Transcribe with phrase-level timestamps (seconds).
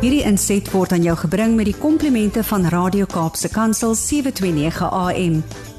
[0.00, 5.34] Hierdie inset word aan jou gebring met die komplimente van Radio Kaapse Kansel 729 AM.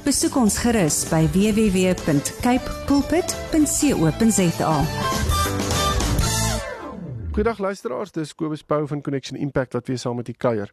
[0.06, 4.76] Besoek ons gerus by www.cape pulpit.co.za.
[7.32, 10.70] Goeiedag luisteraars, dis Kobus Pau van Connection Impact wat weer saam met u kuier.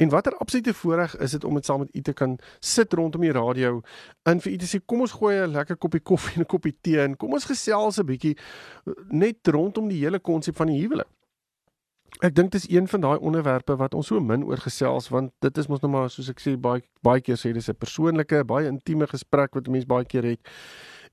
[0.00, 3.20] En watter absolute voorreg is dit om met saam met u te kan sit rondom
[3.20, 3.82] die radio
[4.24, 6.78] en vir u te sê kom ons gooi 'n lekker koppie koffie en 'n koppie
[6.80, 8.36] tee en kom ons gesels 'n bietjie
[9.08, 11.15] net rondom die hele konsep van die huwelik.
[12.24, 15.32] Ek dink dit is een van daai onderwerpe wat ons so min oor gesels want
[15.44, 18.44] dit is mos nou maar soos ek sê baie baie keer sê dis 'n persoonlike,
[18.44, 20.40] baie intieme gesprek wat 'n mens baie keer het.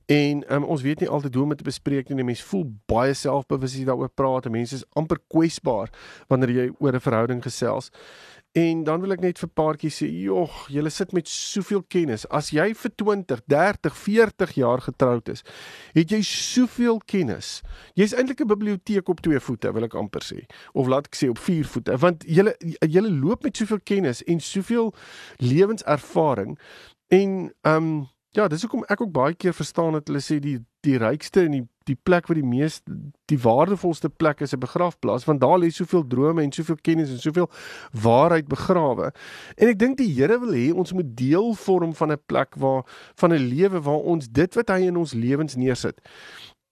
[0.06, 2.24] En um, ons weet nie altyd hoe om dit te bespreek nie.
[2.24, 4.50] Mense voel baie selfbewus as jy daaroor praat.
[4.52, 5.92] Mense is amper kwesbaar
[6.28, 7.90] wanneer jy oor 'n verhouding gesels.
[8.54, 12.28] En dan wil ek net vir paartjie sê, "Jog, julle sit met soveel kennis.
[12.30, 15.44] As jy vir 20, 30, 40 jaar getroud is,
[15.94, 17.62] het jy soveel kennis.
[17.96, 21.30] Jy's eintlik 'n biblioteek op twee voete, wil ek amper sê, of laat ek sê
[21.30, 24.94] op vier voete, want julle julle loop met soveel kennis en soveel
[25.38, 26.60] lewenservaring
[27.08, 30.58] en ehm um, Ja, dis hoekom ek ook baie keer verstaan dat hulle sê die
[30.84, 32.78] die rykste en die die plek wat die mees
[33.32, 37.20] die waardevolste plek is 'n begrafplaas want daar lê soveel drome en soveel kennis en
[37.20, 37.50] soveel
[37.92, 39.12] waarheid begrawe.
[39.58, 42.84] En ek dink die Here wil hê ons moet deel vorm van 'n plek waar
[43.16, 46.02] van 'n lewe waar ons dit wat hy in ons lewens neersit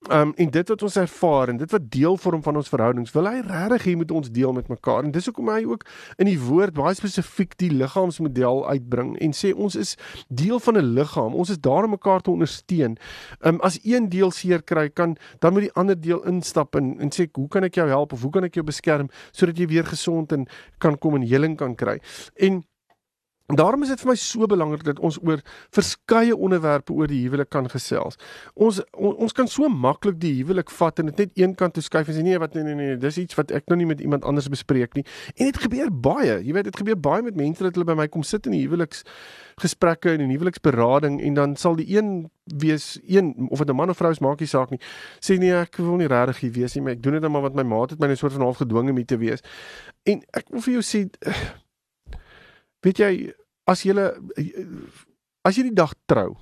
[0.10, 3.28] Um en dit wat ons ervaar en dit wat deel vorm van ons verhoudings, wil
[3.30, 5.06] hy regtig hê moet ons deel met mekaar.
[5.06, 5.86] En dis hoekom hy ook
[6.18, 9.94] in die woord baie spesifiek die liggaamsmodel uitbring en sê ons is
[10.28, 11.38] deel van 'n liggaam.
[11.38, 12.98] Ons is daar om mekaar te ondersteun.
[13.46, 17.10] Um as een deel seer kry, kan dan moet die ander deel instap en en
[17.14, 19.86] sê hoe kan ek jou help of hoe kan ek jou beskerm sodat jy weer
[19.86, 20.48] gesond en
[20.80, 22.00] kan kom en heling kan kry.
[22.36, 22.64] En
[23.56, 25.42] Daarom is dit vir my so belangrik dat ons oor
[25.76, 28.20] verskeie onderwerpe oor die huwelik kan gesels.
[28.54, 31.84] Ons on, ons kan so maklik die huwelik vat en dit net een kant toe
[31.84, 34.02] skuif en sê nee wat nee nee nee dis iets wat ek nou nie met
[34.02, 35.06] iemand anders bespreek nie.
[35.36, 36.40] En dit gebeur baie.
[36.44, 38.64] Jy weet dit gebeur baie met mense dat hulle by my kom sit in die
[38.66, 39.04] huweliks
[39.62, 42.30] gesprekke en in huweliksberading en dan sal die een
[42.62, 44.80] wees een of dit 'n man of vrou is maak nie saak nie.
[45.20, 47.42] Sê nee ek wil nie regtig hier wees nie, maar ek doen dit net maar
[47.42, 49.42] wat my maat het my net soort van half gedwing om hier te wees.
[50.04, 51.10] En ek wil vir jou sê
[52.86, 53.34] weet jy
[53.66, 53.96] as jy
[55.42, 56.36] as jy die dag trou,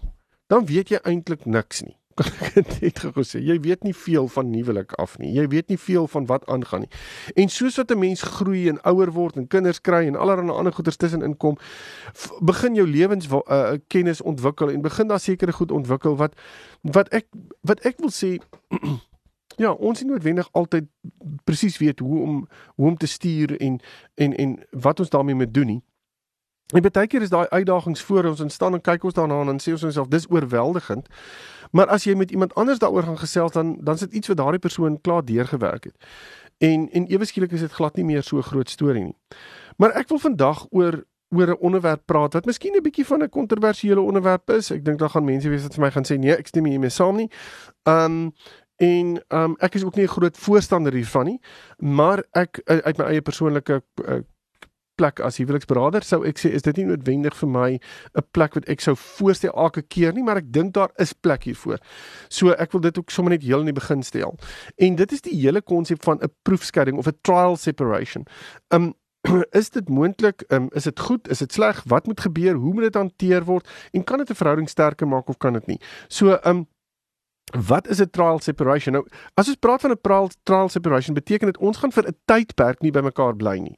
[0.52, 1.96] dan weet jy eintlik niks nie.
[2.19, 5.31] Kan ek net gou sê, jy weet nie veel van nuwelik af nie.
[5.38, 6.91] Jy weet nie veel van wat aangaan nie.
[7.40, 10.74] En soos wat 'n mens groei en ouer word en kinders kry en allerlei ander
[10.74, 11.57] goeders tussenin kom,
[12.41, 16.36] begin jou lewens uh, kennis ontwikkel en begin daar sekere goed ontwikkel wat
[16.81, 17.28] wat ek
[17.62, 18.40] wat ek wil sê
[19.59, 20.86] Ja, ons is noodwendig altyd
[21.44, 22.36] presies weet hoe om
[22.75, 23.80] hoe om te stuur en
[24.16, 25.81] en en wat ons daarmee moet doen nie.
[26.69, 29.62] En baie keer is daai uitdagings voor ons en staan en kyk ons daarna en
[29.62, 31.07] sê ons onsself dis oorweldigend.
[31.72, 34.38] Maar as jy met iemand anders daaroor gaan gesels dan dan is dit iets wat
[34.38, 35.96] daardie persoon klaar deurgewerk het.
[36.57, 39.18] En en ewe skielik is dit glad nie meer so 'n groot storie nie.
[39.78, 43.30] Maar ek wil vandag oor oor 'n onderwerp praat wat miskien 'n bietjie van 'n
[43.30, 44.72] kontroversiële onderwerp is.
[44.72, 46.90] Ek dink daar gaan mense wees wat vir my gaan sê nee, ek stem hiermee
[46.90, 47.30] saam nie.
[47.84, 48.34] Um
[48.75, 51.40] en um ek is ook nie 'n groot voorstander hiervan nie,
[51.78, 54.19] maar ek uit my eie persoonlike uh,
[55.00, 57.70] plek as huweliksberader sou ek sê is dit nie noodwendig vir my
[58.18, 61.44] 'n plek wat ek sou voorstel elke keer nie, maar ek dink daar is plek
[61.48, 61.80] hiervoor.
[62.30, 64.36] So ek wil dit ook sommer net heel in die begin stel.
[64.78, 68.26] En dit is die hele konsep van 'n proefskeiding of 'n trial separation.
[68.72, 68.94] Um
[69.60, 70.44] is dit moontlik?
[70.48, 71.28] Um, is dit goed?
[71.30, 71.84] Is dit sleg?
[71.86, 72.56] Wat moet gebeur?
[72.56, 73.68] Hoe moet dit hanteer word?
[73.92, 75.80] En kan dit 'n verhouding sterker maak of kan dit nie?
[76.08, 76.68] So, um
[77.50, 78.94] Wat is 'n trial separation?
[78.94, 82.16] Nou, as ons praat van 'n trial, trial separation, beteken dit ons gaan vir 'n
[82.26, 83.78] tydperk nie by mekaar bly nie.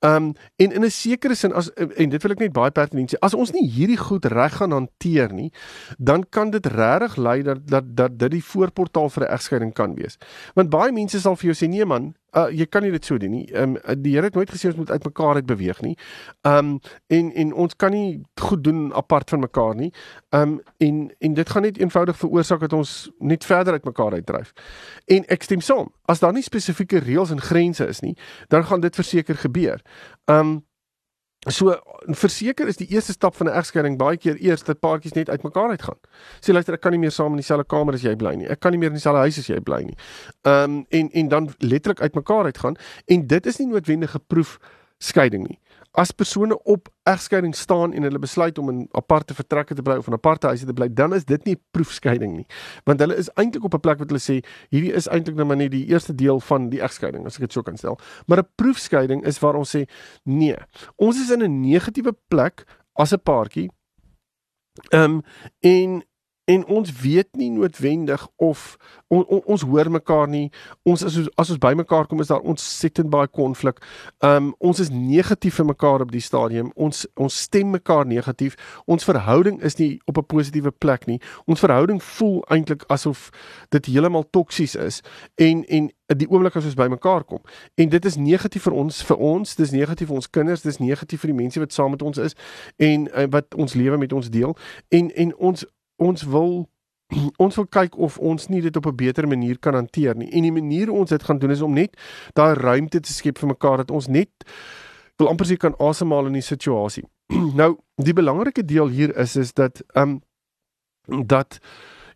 [0.00, 3.18] Um en in 'n sekere sin as en dit wil ek net baie pertinent sê,
[3.20, 5.52] as ons nie hierdie goed reg gaan hanteer nie,
[5.98, 9.94] dan kan dit regtig lei dat dat dat dit die voorportaal vir 'n egskeiding kan
[9.94, 10.18] wees.
[10.54, 13.18] Want baie mense sal vir jou sê nee man, uh, jy kan nie dit so
[13.18, 13.44] doen nie.
[13.52, 15.96] Ehm um, die Here het nooit gesê ons moet uitmekaar uit beweeg nie.
[16.42, 19.92] Ehm um, en en ons kan nie goed doen apart van mekaar nie.
[20.30, 24.52] Ehm um, en en dit gaan net eenvoudig veroorsaak dat ons net verder uitmekaar uitdryf.
[25.06, 25.92] En ek stem saam.
[26.04, 28.16] As daar nie spesifieke reëls en grense is nie,
[28.48, 29.82] dan gaan dit verseker gebeur.
[30.24, 30.65] Ehm um,
[31.48, 31.76] So
[32.18, 35.70] verseker is die eerste stap van 'n egskeiding baie keer eers dat paartjies net uitmekaar
[35.70, 35.98] uitgaan.
[36.40, 38.48] Sê luister, ek kan nie meer saam in dieselfde kamer as jy bly nie.
[38.48, 39.96] Ek kan nie meer in dieselfde huis as jy bly nie.
[40.42, 42.76] Ehm um, en en dan letterlik uitmekaar uitgaan
[43.06, 44.58] en dit is nie noodwendige proef
[44.98, 45.58] skeiding nie
[45.96, 50.06] as persone op egskeiding staan en hulle besluit om in aparte vertrekke te bly of
[50.10, 52.46] in aparte huise te bly, dan is dit nie proefskeiding nie.
[52.84, 55.56] Want hulle is eintlik op 'n plek wat hulle sê hierdie is eintlik nou maar
[55.56, 57.98] net die eerste deel van die egskeiding, as ek dit so kan stel.
[58.26, 59.86] Maar 'n proefskeiding is waar ons sê
[60.24, 60.56] nee,
[60.96, 63.70] ons is in 'n negatiewe plek as 'n paartjie.
[64.92, 65.22] Ehm um,
[65.60, 66.04] en
[66.46, 68.76] en ons weet nie noodwendig of
[69.08, 70.50] on, on, ons hoor mekaar nie.
[70.86, 73.82] Ons as as ons bymekaar kom is daar ontsettend baie konflik.
[74.22, 76.70] Um ons is negatief vir mekaar op die stadium.
[76.74, 78.54] Ons ons stem mekaar negatief.
[78.86, 81.20] Ons verhouding is nie op 'n positiewe plek nie.
[81.46, 83.30] Ons verhouding voel eintlik asof
[83.68, 85.02] dit heeltemal toksies is
[85.34, 87.40] en en die oomblik as ons bymekaar kom.
[87.74, 91.20] En dit is negatief vir ons vir ons, dis negatief vir ons kinders, dis negatief
[91.20, 92.36] vir die mense wat saam met ons is
[92.76, 94.56] en uh, wat ons lewe met ons deel.
[94.88, 95.64] En en ons
[95.96, 96.66] ons wil
[97.44, 100.30] ons wil kyk of ons nie dit op 'n beter manier kan hanteer nie.
[100.30, 101.96] En die manier ons dit gaan doen is om net
[102.34, 104.30] daai ruimte te skep vir mekaar dat ons net
[105.16, 107.04] wil amper sê kan asemhaal in die situasie.
[107.60, 111.58] nou, die belangrike deel hier is is dat ehm um, dat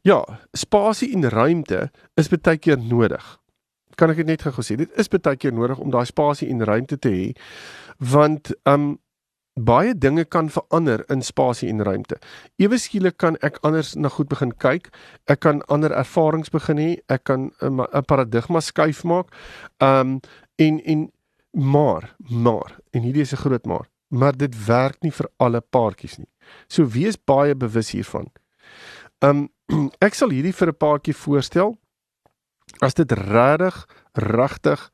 [0.03, 3.39] ja, spasie en ruimte is baie keer nodig.
[3.95, 4.77] Kan ek dit net gou sê?
[4.77, 7.33] Dit is baie keer nodig om daai spasie en ruimte te hê
[7.99, 8.99] want ehm um,
[9.65, 12.19] baie dinge kan verander in spasie en ruimte.
[12.59, 14.91] Ewe skielik kan ek anders na goed begin kyk.
[15.27, 16.91] Ek kan ander ervarings begin hê.
[17.09, 19.29] Ek kan 'n paradigma skuif maak.
[19.81, 20.21] Um
[20.59, 21.11] en en
[21.53, 23.89] maar maar en hierdie is 'n groot maar.
[24.09, 26.29] Maar dit werk nie vir alle paartjies nie.
[26.69, 28.31] So wees baie bewus hiervan.
[29.21, 29.49] Um
[30.01, 31.79] ek sal hierdie vir 'n paartjie voorstel
[32.81, 34.91] as dit regtig regtig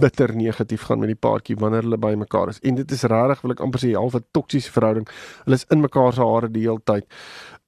[0.00, 2.60] bitter negatief gaan met die paartjie wanneer hulle by mekaar is.
[2.64, 5.08] En dit is regtig wil ek amper sê half 'n toksiese verhouding.
[5.44, 7.04] Hulle is in mekaar se hare die hele tyd.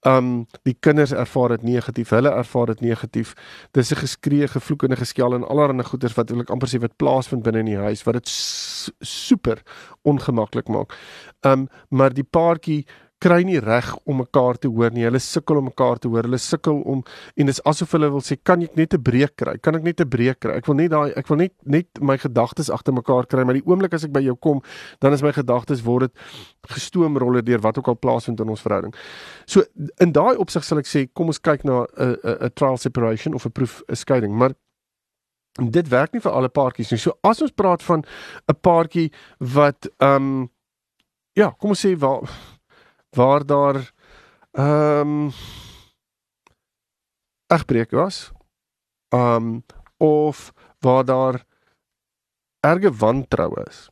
[0.06, 3.34] Um die kinders ervaar dit negatief, hulle ervaar dit negatief.
[3.72, 6.96] Dis 'n geskree, gevloek en geskel en allerlei goeters wat wil ek amper sê wat
[6.96, 8.28] plaasvind binne in die huis wat dit
[9.00, 9.62] super
[10.02, 10.96] ongemaklik maak.
[11.42, 12.86] Um maar die paartjie
[13.22, 15.04] kry nie reg om mekaar te hoor nie.
[15.06, 16.26] Hulle sukkel om mekaar te hoor.
[16.26, 19.36] Hulle sukkel om en dit is asof hulle wil sê, "Kan ek net 'n breek
[19.36, 19.56] kry?
[19.58, 20.56] Kan ek net 'n breek kry?
[20.56, 23.66] Ek wil net daai ek wil net net my gedagtes agter mekaar kry, maar die
[23.66, 24.62] oomblik as ek by jou kom,
[25.00, 26.12] dan is my gedagtes word dit
[26.68, 28.94] gestoomrolle deur wat ook al plaasvind in ons verhouding."
[29.46, 29.62] So
[30.00, 33.46] in daai opsig sal ek sê, kom ons kyk na 'n 'n trial separation of
[33.46, 34.54] 'n proef 'n skeiding, maar
[35.70, 36.98] dit werk nie vir alle paartjies nie.
[36.98, 38.04] So as ons praat van
[38.48, 40.50] 'n paartjie wat ehm um,
[41.34, 42.28] ja, kom ons sê waar
[43.16, 43.92] waar daar
[44.50, 45.30] ehm um,
[47.46, 48.32] egbreek was.
[49.08, 49.64] Ehm um,
[49.96, 51.44] of waar daar
[52.60, 53.90] erge wantroue is.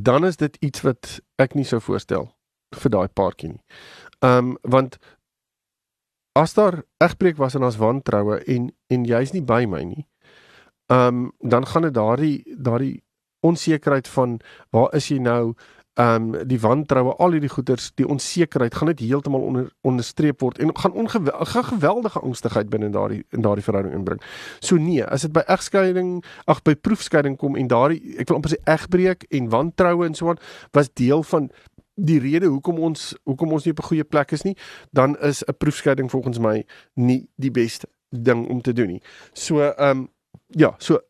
[0.00, 2.28] Dan is dit iets wat ek nie sou voorstel
[2.70, 3.64] vir daai paartjie nie.
[4.18, 4.98] Ehm um, want
[6.32, 10.06] as daar egbreek was en as wantroue en en jy's nie by my nie.
[10.86, 13.02] Ehm um, dan gaan dit daardie daardie
[13.40, 14.40] onsekerheid van
[14.70, 15.54] waar is jy nou?
[15.94, 20.58] Ehm um, die wantroue, al hierdie goeters, die onsekerheid gaan net heeltemal onder onderstreep word
[20.58, 24.22] en gaan ongeweldige geweldige angstigheid binne in daardie in daardie verhouding inbring.
[24.60, 28.54] So nee, as dit by egskeiding, ag by proefskeiding kom en daardie ek wil amper
[28.54, 30.40] sê egbreek en wantroue en so aan
[30.72, 31.50] was deel van
[31.94, 34.56] die rede hoekom ons hoekom ons nie op 'n goeie plek is nie,
[34.92, 36.64] dan is 'n proefskeiding volgens my
[36.94, 39.02] nie die beste ding om te doen nie.
[39.32, 40.08] So ehm um,
[40.50, 41.00] ja, so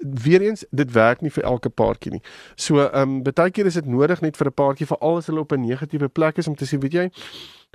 [0.00, 2.22] weer eens dit werk nie vir elke paartjie nie.
[2.54, 5.40] So ehm um, baie keer is dit nodig net vir 'n paartjie veral as hulle
[5.40, 7.10] op 'n negatiewe plek is om te sê, weet jy,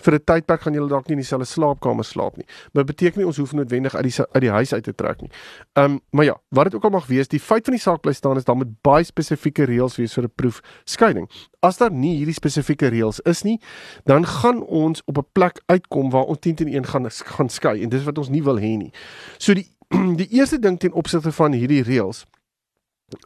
[0.02, 2.46] vir 'n tydperk gaan julle dalk nie in dieselfde slaapkamer slaap nie.
[2.74, 5.32] Maar beteken nie ons hoef noodwendig uit die uit die huis uit te trek nie.
[5.74, 8.02] Ehm um, maar ja, wat dit ook al mag wees, die feit van die saak
[8.02, 11.30] bly staan is dan met baie spesifieke reëls wees vir 'n proef skeiding.
[11.62, 13.60] As daar nie hierdie spesifieke reëls is nie,
[14.06, 17.84] dan gaan ons op 'n plek uitkom waar ons 10 teen 1 gaan gaan skei
[17.84, 18.92] en dis wat ons nie wil hê nie.
[19.38, 19.68] So die
[20.22, 22.26] die eerste ding ten opsigte van hierdie reëls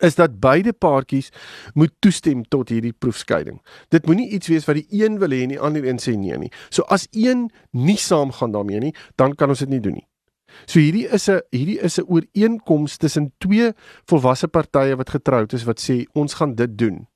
[0.01, 1.29] is dat beide paartjies
[1.73, 3.59] moet toestem tot hierdie proefskeiding.
[3.93, 6.37] Dit moenie iets wees wat die een wil hê en die ander een sê nee
[6.41, 6.51] nie.
[6.73, 10.07] So as een nie saamgaan daarmee nie, dan kan ons dit nie doen nie.
[10.65, 13.73] So hierdie is 'n hierdie is 'n ooreenkoms tussen twee
[14.09, 17.07] volwasse partye wat getroud is wat sê ons gaan dit doen.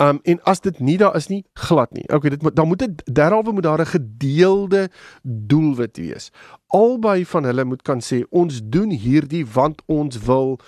[0.00, 2.06] Um en as dit nie daar is nie, glad nie.
[2.08, 4.88] Okay, dit dan moet dit derhalwe moet daar 'n gedeelde
[5.22, 6.30] doelwit wees.
[6.66, 10.58] Albei van hulle moet kan sê ons doen hierdie want ons wil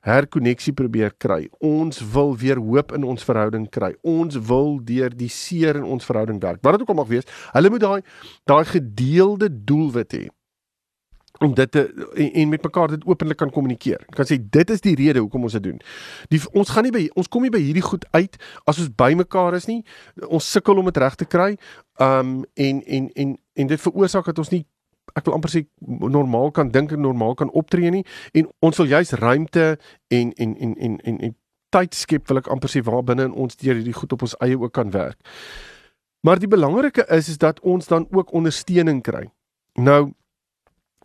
[0.00, 1.48] herkonneksie probeer kry.
[1.58, 3.94] Ons wil weer hoop in ons verhouding kry.
[4.02, 6.58] Ons wil deur die seer in ons verhouding werk.
[6.62, 8.02] Wat dit ook al mag wees, hulle moet daai
[8.44, 10.28] daai gedeelde doelwit hê
[11.44, 11.82] om dit te
[12.14, 14.04] en, en met mekaar dit openlik kan kommunikeer.
[14.16, 15.78] Kan sê dit is die rede hoekom ons dit doen.
[16.28, 18.36] Die ons gaan nie by ons kom nie by hierdie goed uit
[18.68, 19.80] as ons by mekaar is nie.
[20.28, 21.54] Ons sukkel om dit reg te kry.
[22.00, 24.66] Um en en en en dit veroorsaak dat ons nie
[25.16, 28.04] ek wil amper sê normaal kan dink en normaal kan optree nie
[28.36, 29.64] en ons wil juis ruimte
[30.08, 31.34] en en en en en, en
[31.74, 34.36] tyd skep wil ek amper sê waar binne in ons deur hierdie goed op ons
[34.44, 35.18] eie ook kan werk.
[36.26, 39.30] Maar die belangrike is is dat ons dan ook ondersteuning kry.
[39.80, 40.12] Nou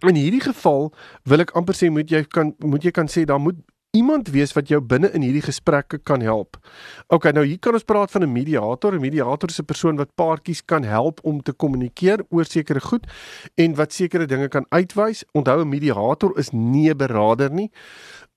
[0.04, 0.92] In hierdie geval
[1.24, 3.56] wil ek amper sê moet jy kan moet jy kan sê daar moet
[3.96, 6.58] iemand wees wat jou binne in hierdie gesprekke kan help.
[7.16, 8.94] OK, nou hier kan ons praat van 'n mediator.
[8.94, 13.08] 'n Mediator is 'n persoon wat paartjies kan help om te kommunikeer oor sekere goed
[13.56, 15.24] en wat sekere dinge kan uitwys.
[15.32, 17.72] Onthou 'n mediator is nie 'n beraader nie.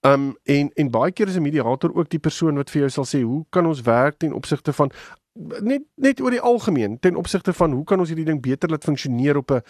[0.02, 3.04] Um en en baie keer is 'n mediator ook die persoon wat vir jou sal
[3.04, 4.90] sê hoe kan ons werk ten opsigte van
[5.60, 8.84] net net oor die algemeen ten opsigte van hoe kan ons hierdie ding beter laat
[8.84, 9.62] funksioneer op 'n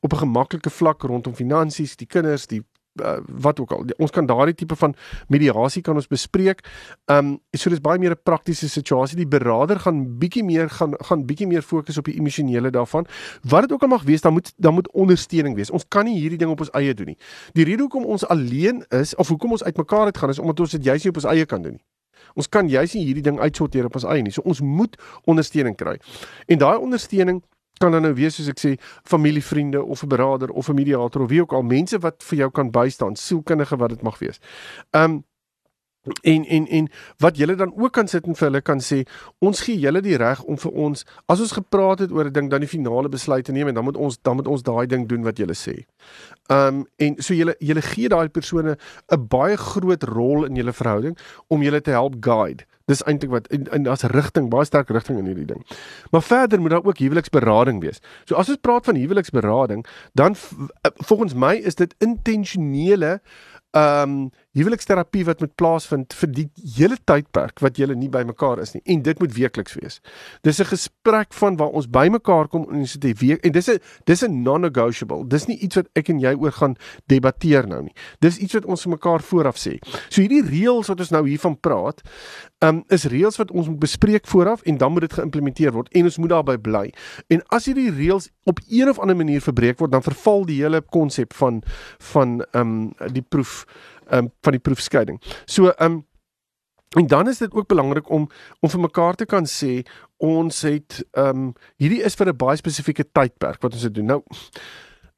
[0.00, 2.62] op 'n gemaklike vlak rondom finansies, die kinders, die
[3.00, 3.84] uh, wat ook al.
[3.96, 4.94] Ons kan daardie tipe van
[5.28, 6.60] mediasie kan ons bespreek.
[7.04, 9.16] Ehm um, so dis baie meer 'n praktiese situasie.
[9.16, 13.06] Die beraader gaan bietjie meer gaan gaan bietjie meer fokus op die emosionele daarvan.
[13.42, 15.70] Wat dit ook al mag wees, dan moet dan moet ondersteuning wees.
[15.70, 17.18] Ons kan nie hierdie ding op ons eie doen nie.
[17.52, 20.70] Die rede hoekom ons alleen is of hoekom ons uitmekaar uit gaan is omdat ons
[20.70, 21.84] dit juis nie op ons eie kan doen nie.
[22.34, 24.32] Ons kan juis nie hierdie ding uitsorteer op ons eie nie.
[24.32, 25.98] So ons moet ondersteuning kry.
[26.46, 27.42] En daai ondersteuning
[27.82, 28.76] kan dan nou wees soos ek sê
[29.08, 32.50] familievriende of 'n beraader of 'n mediator of wie ook al mense wat vir jou
[32.50, 34.38] kan bystaan, sielkundige wat dit mag wees.
[34.90, 35.24] Um
[36.02, 39.02] En en en wat julle dan ook kan sit en vir hulle kan sê,
[39.38, 42.50] ons gee julle die reg om vir ons as ons gepraat het oor 'n ding
[42.50, 45.06] dan die finale besluit te neem en dan moet ons dan moet ons daai ding
[45.08, 45.86] doen wat julle sê.
[46.50, 48.76] Um en so julle julle gee daai persone
[49.12, 51.18] 'n baie groot rol in julle verhouding
[51.48, 52.64] om julle te help guide.
[52.86, 55.66] Dis eintlik wat en, en daar's rigting, baie sterk rigting in hierdie ding.
[56.10, 58.00] Maar verder moet daar ook huweliksberading wees.
[58.24, 63.20] So as ons praat van huweliksberading, dan eh, volgens my is dit intentionele
[63.72, 68.82] um, huweliksterapie wat moet plaasvind vir die hele tydperk wat julle nie bymekaar is nie
[68.92, 70.00] en dit moet weekliks wees.
[70.44, 73.78] Dis 'n gesprek van waar ons bymekaar kom en ons dit week en dis 'n
[74.04, 75.28] dis 'n non-negotiable.
[75.28, 77.94] Dis nie iets wat ek en jy oor gaan debatteer nou nie.
[78.20, 79.78] Dis iets wat ons mekaar vooraf sê.
[80.08, 82.02] So hierdie reëls wat ons nou hiervan praat,
[82.60, 86.04] um, is reëls wat ons moet bespreek vooraf en dan moet dit geïmplementeer word en
[86.04, 86.92] ons moet daarbey bly.
[87.28, 90.80] En as hierdie reëls op een of ander manier verbreek word, dan verval die hele
[90.80, 91.62] konsep van
[91.98, 93.66] van ehm um, die proef
[94.10, 95.20] um, van die proefskeiding.
[95.46, 96.06] So ehm um,
[96.92, 98.28] en dan is dit ook belangrik om
[98.60, 99.82] om vir mekaar te kan sê
[100.16, 104.06] ons het ehm um, hierdie is vir 'n baie spesifieke tydperk wat ons dit doen.
[104.06, 104.22] Nou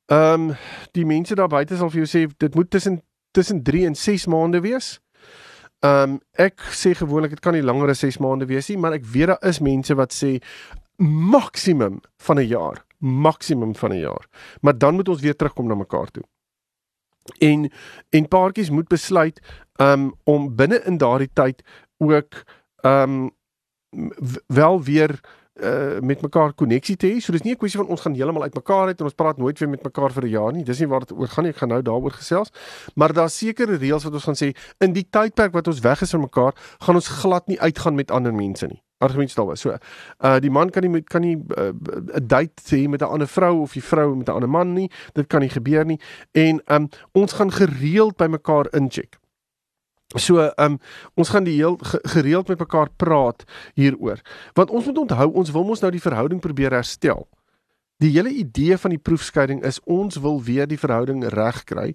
[0.06, 0.56] ehm um,
[0.92, 4.26] die mense daar buite sal vir jou sê dit moet tussen tussen 3 en 6
[4.26, 5.00] maande wees.
[5.80, 8.92] Ehm um, ek sê gewoonlik dit kan nie langer as 6 maande wees nie, maar
[8.92, 10.40] ek weet daar is mense wat sê
[10.98, 14.28] maksimum van 'n jaar, maksimum van 'n jaar.
[14.60, 16.24] Maar dan moet ons weer terugkom na mekaar toe
[17.38, 17.70] en
[18.10, 19.40] en paartjies moet besluit
[19.76, 21.62] um om binne in daardie tyd
[21.98, 22.44] ook
[22.82, 23.30] um
[24.46, 25.20] wel weer
[25.54, 27.20] uh, met mekaar koneksie te hê.
[27.20, 29.58] So dis nie 'n kwessie van ons gaan heeltemal uitmekaar uit en ons praat nooit
[29.58, 30.64] weer met mekaar vir 'n jaar nie.
[30.64, 31.52] Dis nie waar dit oor gaan nie.
[31.52, 32.50] Ek gaan nou daaroor gesels.
[32.94, 36.10] Maar daar's sekere reëls wat ons gaan sê in die tydperk wat ons weg is
[36.10, 39.60] van mekaar, gaan ons glad nie uitgaan met ander mense nie argumente daar was.
[39.60, 43.12] So uh die man kan nie met kan nie 'n uh, date hê met 'n
[43.12, 44.90] ander vrou of die vrou met 'n ander man nie.
[45.12, 46.00] Dit kan nie gebeur nie.
[46.32, 49.18] En um ons gaan gereeld by mekaar incheck.
[50.16, 50.78] So um
[51.14, 53.44] ons gaan die heel gereeld met mekaar praat
[53.74, 54.20] hieroor.
[54.54, 57.28] Want ons moet onthou ons wil mos nou die verhouding probeer herstel.
[58.02, 61.92] Die hele idee van die proefskeiding is ons wil weer die verhouding regkry.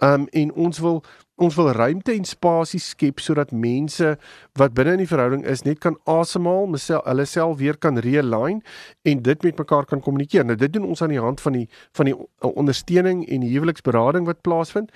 [0.00, 1.02] Um en ons wil
[1.42, 4.14] ons wil ruimte en spasie skep sodat mense
[4.60, 8.62] wat binne in die verhouding is net kan asemhaal, myself hulle self weer kan realign
[9.02, 10.46] en dit met mekaar kan kommunikeer.
[10.46, 11.68] Nou dit doen ons aan die hand van die
[11.98, 14.92] van die ondersteuning en die huweliksberading wat plaasvind.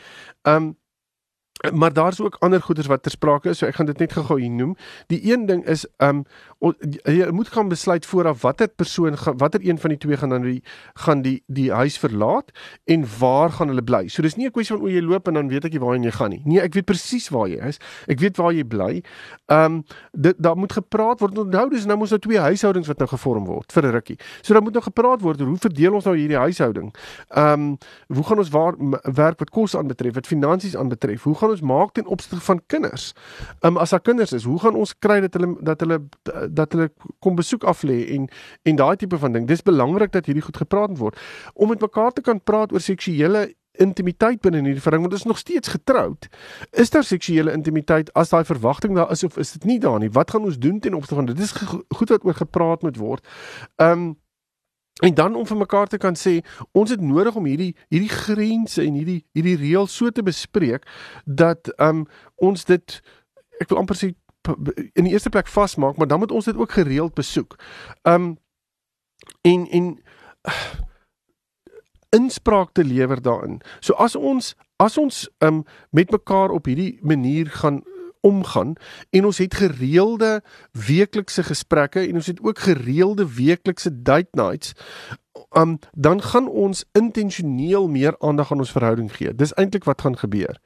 [0.49, 0.77] Um
[1.73, 4.41] maar daar's ook ander goeders wat ter sprake is, so ek gaan dit net gou-gou
[4.41, 4.75] hier noem.
[5.09, 6.25] Die een ding is um
[7.05, 10.43] jy moet gaan besluit vooraf watter persoon gaan watter een van die twee gaan dan
[10.43, 10.63] die
[10.95, 12.53] gaan die die huis verlaat
[12.85, 14.09] en waar gaan hulle bly.
[14.09, 16.05] So dis nie 'n kwessie van o jy loop en dan weet ek jy waarheen
[16.05, 16.43] jy gaan nie.
[16.45, 17.79] Nee, ek weet presies waar jy is.
[18.09, 19.03] Ek weet waar jy bly.
[19.47, 21.39] Um dit daar moet gepraat word.
[21.39, 24.19] Onthou dis nou mos nou twee huishoudings wat nou gevorm word vir 'n rukkie.
[24.43, 26.95] So daar moet nou gepraat word oor hoe verdeel ons nou hierdie huishouding?
[27.37, 31.23] Um hoe gaan ons waar werk wat kos aanbetref, wat finansies aanbetref?
[31.23, 33.13] Hoe gaan ons maak ten opsigte van kinders?
[33.61, 36.01] Um as daar kinders is, hoe gaan ons kry dat hulle dat hulle
[36.49, 38.29] dat hulle kom besoek af lê en
[38.63, 39.47] en daai tipe van ding.
[39.47, 41.19] Dis belangrik dat hierdie goed gepraat word
[41.55, 43.49] om met mekaar te kan praat oor seksuele
[43.79, 46.29] intimiteit binne in hierdie verhouding want ons is nog steeds getroud.
[46.73, 50.11] Is daar seksuele intimiteit as daai verwagting daar is of is dit nie daar nie?
[50.13, 51.37] Wat gaan ons doen ten opsigte van dit?
[51.37, 51.57] Dis
[51.99, 53.27] goed wat oor gepraat moet word.
[53.77, 54.15] Um
[55.05, 56.39] en dan om vir mekaar te kan sê
[56.73, 60.87] ons het nodig om hierdie hierdie grense en hierdie hierdie reëls so te bespreek
[61.25, 63.01] dat um ons dit
[63.61, 64.15] ek wil amper sê
[64.93, 67.59] in die eerste plek vasmaak, maar dan moet ons dit ook gereeld besoek.
[68.03, 68.39] Um
[69.43, 69.99] en en
[72.21, 73.61] inspraak te lewer daarin.
[73.81, 77.83] So as ons as ons um met mekaar op hierdie manier gaan
[78.27, 78.75] omgaan
[79.11, 80.43] en ons het gereelde
[80.87, 84.75] weeklikse gesprekke en ons het ook gereelde weeklikse date nights
[85.57, 89.35] um, dan gaan ons intentioneel meer aandag aan ons verhouding gee.
[89.35, 90.61] Dis eintlik wat gaan gebeur.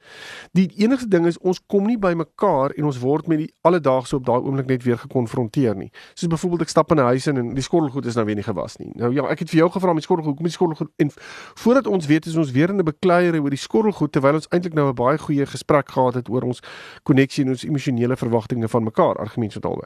[0.52, 4.16] Die enigste ding is ons kom nie by mekaar en ons word met die alledaagse
[4.16, 5.90] op daai oomblik net weer gekonfronteer nie.
[6.14, 8.46] Soos byvoorbeeld ek stap in 'n huis in en die skottelgoed is nou weer nie
[8.46, 8.90] gewas nie.
[8.94, 11.10] Nou ja, ek het vir jou gevra met skottelgoed, kom die skottelgoed en
[11.54, 14.74] voordat ons weet is ons weer in 'n bekleierery oor die skottelgoed terwyl ons eintlik
[14.74, 16.60] nou 'n baie goeie gesprek gehad het oor ons
[17.02, 19.84] koneksie en ons emosionele verwagtinge van mekaar, argumentsvertaalwe.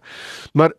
[0.52, 0.72] Maar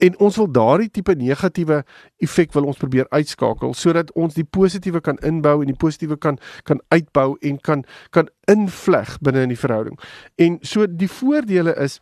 [0.00, 1.82] en ons wil daardie tipe negatiewe
[2.24, 6.38] effek wil ons probeer uitskakel sodat ons die positiewe kan inbou en die positiewe kan
[6.68, 9.98] kan uitbou en kan kan invleg binne in die verhouding.
[10.36, 12.00] En so die voordele is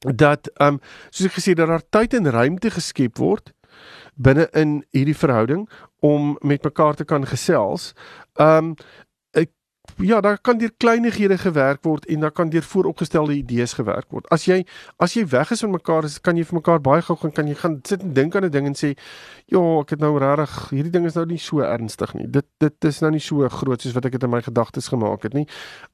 [0.00, 3.52] dat ehm um, soos ek gesê dat daar tyd en ruimte geskep word
[4.14, 5.66] binne in hierdie verhouding
[6.04, 7.92] om met mekaar te kan gesels.
[8.36, 8.76] Ehm um,
[9.96, 14.28] ja, daar kan deur kleinighede gewerk word en daar kan deur vooropgestelde idees gewerk word.
[14.28, 14.64] As jy
[14.96, 17.48] as jy weg is van mekaar, is kan jy vir mekaar baie gou gaan kan
[17.48, 18.96] jy gaan sit en dink aan 'n ding en sê,
[19.46, 22.26] "Ja, ek het nou regtig, hierdie ding is nou nie so ernstig nie.
[22.26, 25.22] Dit dit is nou nie so groot soos wat ek dit in my gedagtes gemaak
[25.22, 25.46] het nie.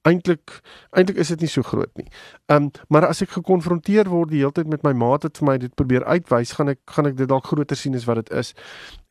[0.02, 2.08] Eintlik eintlik is dit nie so groot nie."
[2.48, 5.46] Ehm, um, maar as ek gekonfronteer word die hele tyd met my maat het vir
[5.46, 8.30] my dit probeer uitwys, gaan ek gaan ek dit dalk groter sien as wat dit
[8.30, 8.54] is.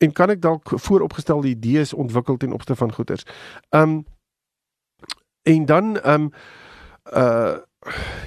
[0.00, 3.24] En kan ek dalk vooropgestelde idees ontwikkel ten opsigte van goeders.
[3.70, 4.04] Ehm um,
[5.42, 6.32] En dan ehm um,
[7.16, 7.56] uh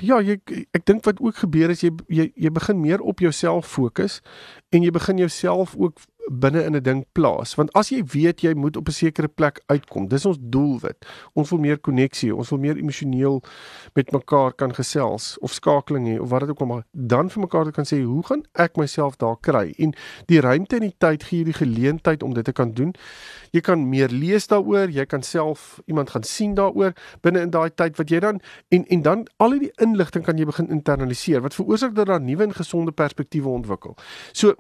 [0.03, 0.35] ja, jy
[0.75, 4.19] ek dink wat ook gebeur is jy jy jy begin meer op jouself fokus
[4.75, 7.55] en jy begin jouself ook binne in 'n ding plaas.
[7.55, 11.05] Want as jy weet jy moet op 'n sekere plek uitkom dis ons doelwit.
[11.33, 13.43] Ons wil meer koneksie ons wil meer emosioneel
[13.93, 17.41] met mekaar kan gesels of skakeling hê of wat dit ook al maar dan vir
[17.41, 19.73] mekaar kan sê hoe gaan ek myself daar kry?
[19.77, 19.93] En
[20.25, 22.93] die ruimte en die tyd gee jy die geleentheid om dit te kan doen.
[23.51, 27.69] Jy kan meer lees daaroor jy kan self iemand gaan sien daaroor binne in daai
[27.75, 31.53] tyd wat jy dan en en dan al die inligting kan jy begin internaliseer wat
[31.53, 33.95] veroorsaak dat daar nuwe en gesonde perspektiewe ontwikkel.
[34.31, 34.55] So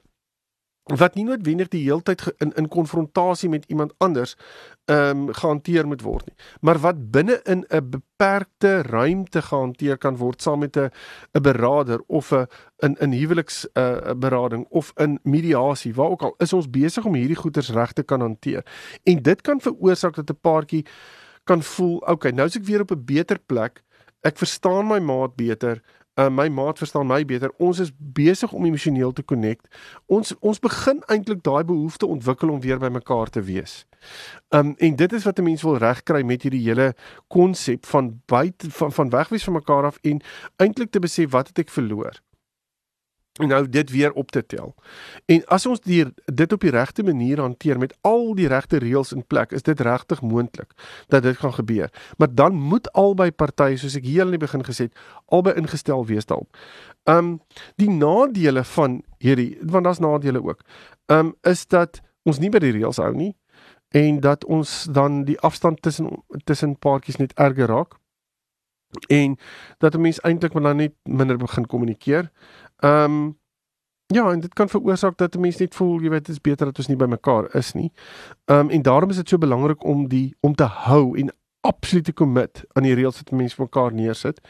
[0.93, 4.35] wat nie noodwendig die heeltyd in in konfrontasie met iemand anders
[4.85, 6.35] ehm um, gehanteer moet word nie.
[6.61, 10.91] Maar wat binne in 'n beperkte ruimte gehanteer kan word saam met 'n
[11.33, 16.21] 'n beraader of 'n in in huweliks 'n uh, berading of in mediasie waar ook
[16.21, 18.65] al is ons besig om hierdie goeters reg te kan hanteer.
[19.03, 20.85] En dit kan veroorsaak dat 'n paartjie
[21.43, 23.83] kan voel okay nou is ek weer op 'n beter plek.
[24.21, 25.81] Ek verstaan my maat beter
[26.15, 27.51] uh, my maat verstaan my beter.
[27.57, 29.67] Ons is besig om emosioneel te connect.
[30.05, 33.83] Ons ons begin eintlik daai behoefte ontwikkel om weer by mekaar te wees.
[34.55, 36.93] Um en dit is wat 'n mens wil regkry met hierdie hele
[37.27, 40.21] konsep van buite van van wegwees van mekaar af en
[40.55, 42.21] eintlik te besef wat het ek verloor?
[43.41, 44.75] En nou dit weer op te tel.
[45.25, 49.11] En as ons die, dit op die regte manier hanteer met al die regte reëls
[49.11, 50.71] in plek, is dit regtig moontlik
[51.11, 51.91] dat dit gaan gebeur.
[52.17, 56.05] Maar dan moet albei partye, soos ek heel in die begin gesê het, albei ingestel
[56.07, 56.55] wees daarop.
[57.03, 57.39] Um
[57.75, 60.63] die nadele van hierdie, want daar's nadele ook.
[61.11, 63.33] Um is dat ons nie by die reëls hou nie
[63.95, 67.99] en dat ons dan die afstand tussen tussen paartjies net erger raak
[69.07, 69.37] en
[69.77, 72.31] dat 'n mens eintlik maar dan net minder begin kommunikeer.
[72.77, 73.39] Ehm um,
[74.07, 76.65] ja, en dit kan veroorsaak dat 'n mens net voel, jy weet, dit is beter
[76.65, 77.91] dat ons nie by mekaar is nie.
[78.45, 82.13] Ehm um, en daarom is dit so belangrik om die om te hou en absolute
[82.13, 84.41] commit aan die reëls wat mense mekaar neersit.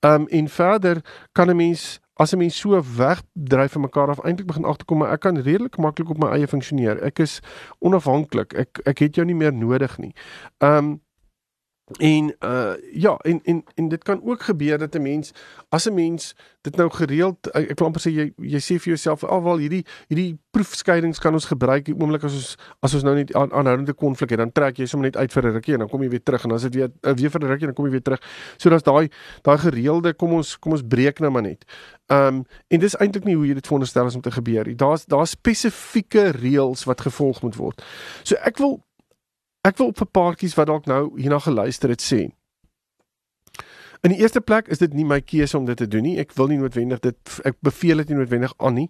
[0.00, 4.24] Ehm um, en verder kan 'n mens as 'n mens so wegdryf van mekaar af
[4.24, 7.02] eintlik begin agterkom maar ek kan redelik maklik op my eie funksioneer.
[7.02, 7.40] Ek is
[7.78, 8.52] onafhanklik.
[8.52, 10.14] Ek ek het jou nie meer nodig nie.
[10.58, 11.00] Ehm um,
[11.98, 15.32] En uh ja, en en en dit kan ook gebeur dat 'n mens
[15.68, 19.22] as 'n mens dit nou gereeld ek wil amper sê jy jy sê vir jouself
[19.24, 22.50] alwel hierdie hierdie proefskeidings kan ons gebruik die oomblik as ons
[22.84, 25.46] as ons nou net aan, aanhoudende konflik het dan trek jy sommer net uit vir
[25.46, 27.30] 'n rukkie en dan kom jy weer terug en dan is dit weer uh, weer
[27.30, 28.20] vir 'n rukkie en dan kom jy weer terug.
[28.58, 29.08] So daar's daai
[29.42, 31.64] daai gereelde kom ons kom ons breek nou maar net.
[32.12, 34.76] Um en dis eintlik nie hoe jy dit veronderstel is om te gebeur nie.
[34.76, 37.82] Daar's daar's spesifieke reëls wat gevolg moet word.
[38.22, 38.82] So ek wil
[39.60, 42.20] Ek wil op vir paartjies wat dalk nou hierna geluister het sê.
[44.00, 46.16] In die eerste plek is dit nie my keuse om dit te doen nie.
[46.22, 48.88] Ek wil nie noodwendig dit ek beveel dit nie noodwendig aan nie.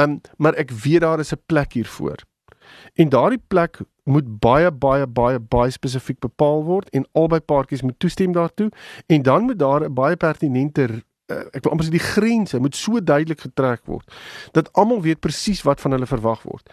[0.00, 2.24] Um maar ek weet daar is 'n plek hiervoor.
[2.96, 7.98] En daardie plek moet baie baie baie baie spesifiek bepaal word en albei paartjies moet
[7.98, 8.70] toestem daartoe
[9.06, 13.00] en dan moet daar 'n baie pertinente ek wil amper sê die grense moet so
[13.00, 14.18] duidelik getrek word
[14.56, 16.70] dat almal weet presies wat van hulle verwag word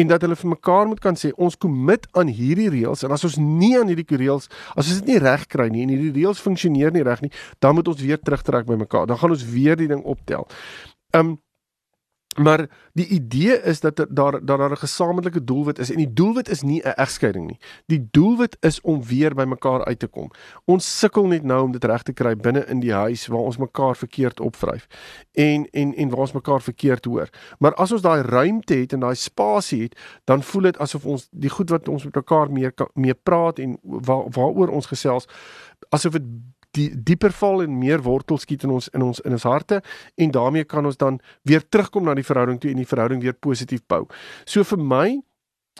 [0.00, 3.26] en dat hulle vir mekaar moet kan sê ons kommit aan hierdie reëls en as
[3.28, 6.40] ons nie aan hierdie reëls as ons dit nie reg kry nie en hierdie reëls
[6.44, 9.76] funksioneer nie reg nie dan moet ons weer terugtrek by mekaar dan gaan ons weer
[9.76, 10.48] die ding optel.
[11.16, 11.36] Um
[12.38, 16.48] Maar die idee is dat daar dat daar 'n gesamentlike doelwit is en die doelwit
[16.48, 17.58] is nie 'n egskeiding nie.
[17.86, 20.30] Die doelwit is om weer by mekaar uit te kom.
[20.64, 23.56] Ons sukkel net nou om dit reg te kry binne in die huis waar ons
[23.56, 24.86] mekaar verkeerd opvryf
[25.32, 27.28] en en en waar ons mekaar verkeerd hoor.
[27.58, 31.28] Maar as ons daai ruimte het en daai spasie het, dan voel dit asof ons
[31.30, 35.28] die goed wat ons met mekaar meer mee praat en waar, waaroor ons gesels
[35.88, 36.22] asof dit
[36.78, 39.80] die dieper val en meer wortels skiet in ons in ons in ons harte
[40.16, 43.36] en daarmee kan ons dan weer terugkom na die verhouding toe en die verhouding weer
[43.48, 44.06] positief bou.
[44.46, 45.08] So vir my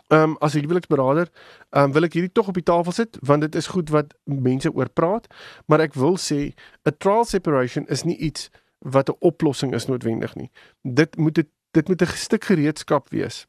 [0.09, 1.27] Ehm um, as huweliksberader,
[1.69, 4.15] ehm um, wil ek hierdie tog op die tafel sit want dit is goed wat
[4.25, 5.27] mense oor praat,
[5.69, 6.55] maar ek wil sê
[6.87, 10.49] 'n trial separation is nie iets wat 'n oplossing is noodwendig nie.
[10.81, 13.45] Dit moet dit dit moet 'n stuk gereedskap wees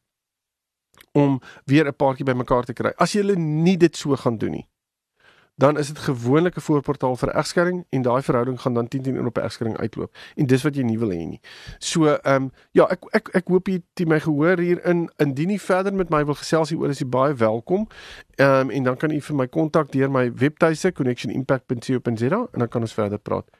[1.13, 2.93] om weer 'n paartjie bymekaar te kry.
[2.97, 4.67] As jy nie dit so gaan doen nie,
[5.61, 9.17] dan is dit gewoonlik 'n voorportaal vir egskeiding en daai verhouding gaan dan 10 teen
[9.17, 10.15] 1 op egskeiding uitloop.
[10.35, 11.41] En dis wat jy nie wil hê nie.
[11.79, 15.51] So, ehm um, ja, ek ek ek hoop jy het my gehoor hier in indien
[15.51, 17.87] jy verder met my wil gesels hier oor is jy baie welkom.
[18.37, 22.69] Ehm um, en dan kan jy vir my kontak deur my webtuise connectionimpact.co.za en dan
[22.69, 23.60] kan ons verder praat.